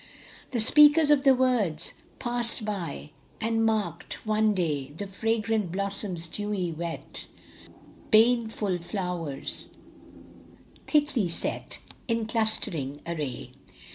The 0.49 0.59
speakers 0.59 1.11
of 1.11 1.21
the 1.21 1.35
words 1.35 1.93
Passed 2.17 2.65
by 2.65 3.11
and 3.39 3.63
marked, 3.63 4.25
one 4.25 4.55
day, 4.55 4.93
The 4.97 5.05
fragrant 5.05 5.71
blossoms 5.71 6.27
dewy 6.27 6.71
wet, 6.71 7.27
The 7.65 7.71
baneful 8.09 8.79
flowers 8.79 9.67
thickly 10.87 11.27
set 11.27 11.77
In 12.07 12.25
clustering 12.25 12.99
array. 13.05 13.51